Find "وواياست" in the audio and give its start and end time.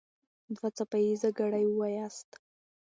1.67-2.29